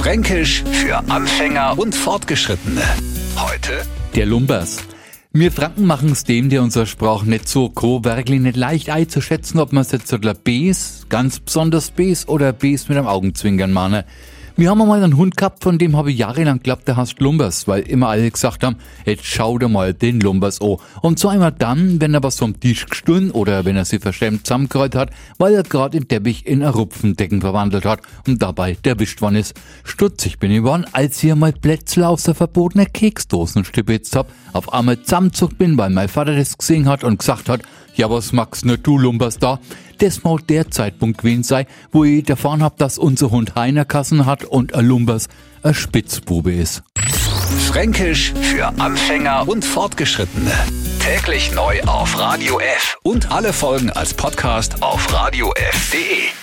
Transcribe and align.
Fränkisch 0.00 0.64
für 0.72 0.96
Anfänger 1.10 1.78
und 1.78 1.94
Fortgeschrittene. 1.94 2.80
Heute 3.36 3.82
Der 4.14 4.24
Lumbers. 4.24 4.78
Wir 5.34 5.52
Franken 5.52 5.84
machen's 5.84 6.24
dem, 6.24 6.48
der 6.48 6.62
unser 6.62 6.86
Sprach 6.86 7.24
nicht 7.24 7.46
so 7.46 7.68
grob, 7.68 8.06
wirklich 8.06 8.40
nicht 8.40 8.56
leicht 8.56 8.88
einzuschätzen, 8.88 9.60
ob 9.60 9.74
man's 9.74 9.92
jetzt 9.92 10.10
oder 10.14 10.32
Bs, 10.32 11.04
ganz 11.10 11.40
besonders 11.40 11.90
Bs 11.90 12.28
oder 12.28 12.54
Bs 12.54 12.88
mit 12.88 12.96
einem 12.96 13.08
Augenzwinkern 13.08 13.72
mahne. 13.74 14.06
Wir 14.60 14.68
haben 14.68 14.82
einmal 14.82 15.02
einen 15.02 15.16
Hund 15.16 15.38
gehabt, 15.38 15.64
von 15.64 15.78
dem 15.78 15.96
habe 15.96 16.12
ich 16.12 16.18
jahrelang 16.18 16.58
geglaubt, 16.58 16.86
der 16.86 16.98
heißt 16.98 17.18
Lumbers, 17.20 17.66
weil 17.66 17.80
immer 17.84 18.10
alle 18.10 18.30
gesagt 18.30 18.62
haben, 18.62 18.76
jetzt 19.06 19.24
schau 19.24 19.56
dir 19.56 19.70
mal 19.70 19.94
den 19.94 20.20
Lumbers 20.20 20.60
an. 20.60 20.76
Und 21.00 21.18
so 21.18 21.28
einmal 21.28 21.52
dann, 21.52 21.98
wenn 21.98 22.12
er 22.12 22.22
was 22.22 22.38
vom 22.38 22.60
Tisch 22.60 22.84
gestohlen 22.84 23.30
oder 23.30 23.64
wenn 23.64 23.76
er 23.76 23.86
sie 23.86 23.98
verschämt 23.98 24.46
zusammengeräut 24.46 24.94
hat, 24.94 25.12
weil 25.38 25.54
er 25.54 25.62
gerade 25.62 25.98
den 25.98 26.08
Teppich 26.08 26.46
in 26.46 26.62
ein 26.62 26.68
Rupfendecken 26.68 27.40
verwandelt 27.40 27.86
hat 27.86 28.00
und 28.26 28.42
dabei 28.42 28.76
erwischt 28.82 29.22
worden 29.22 29.36
ist. 29.36 29.54
Stutzig 29.82 30.38
bin 30.38 30.50
ich 30.50 30.58
geworden, 30.58 30.84
als 30.92 31.24
ich 31.24 31.34
mal 31.34 31.54
Plätzle 31.54 32.06
aus 32.06 32.24
der 32.24 32.34
verbotenen 32.34 32.92
Keksdosen 32.92 33.64
stibitzt 33.64 34.14
hab, 34.14 34.30
auf 34.52 34.74
einmal 34.74 35.00
zusammenzuckt 35.00 35.56
bin, 35.56 35.78
weil 35.78 35.88
mein 35.88 36.10
Vater 36.10 36.36
das 36.36 36.58
gesehen 36.58 36.86
hat 36.86 37.02
und 37.02 37.18
gesagt 37.18 37.48
hat, 37.48 37.62
ja, 38.00 38.08
was 38.08 38.32
magst 38.32 38.64
ne 38.64 38.78
du, 38.78 38.96
Lumbers, 38.96 39.38
da? 39.38 39.60
Das 39.98 40.24
mal 40.24 40.38
der 40.48 40.70
Zeitpunkt 40.70 41.18
gewesen 41.18 41.42
sei, 41.42 41.66
wo 41.92 42.04
ich 42.04 42.28
erfahren 42.30 42.62
hab, 42.62 42.78
dass 42.78 42.96
unser 42.96 43.30
Hund 43.30 43.54
Heiner 43.56 43.84
Kassen 43.84 44.24
hat 44.24 44.44
und 44.44 44.74
ein 44.74 44.86
Lumbers 44.86 45.28
ein 45.62 45.74
Spitzbube 45.74 46.50
ist. 46.50 46.82
Fränkisch 47.68 48.32
für 48.40 48.68
Anfänger 48.80 49.46
und 49.46 49.66
Fortgeschrittene. 49.66 50.52
Täglich 50.98 51.52
neu 51.54 51.82
auf 51.82 52.18
Radio 52.18 52.58
F 52.58 52.96
und 53.02 53.30
alle 53.30 53.52
Folgen 53.52 53.90
als 53.90 54.14
Podcast 54.14 54.82
auf 54.82 55.12
radiof.de. 55.12 56.39